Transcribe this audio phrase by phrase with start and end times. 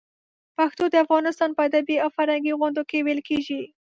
[0.57, 3.61] پښتو د افغانستان په ادبي او فرهنګي غونډو کې ویلې کېږي.